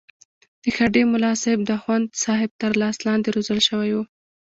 د 0.63 0.65
هډې 0.77 1.01
ملاصاحب 1.13 1.59
د 1.65 1.69
اخوندصاحب 1.77 2.51
تر 2.61 2.71
لاس 2.81 2.97
لاندې 3.07 3.27
روزل 3.35 3.59
شوی 3.69 3.91
وو. 3.93 4.03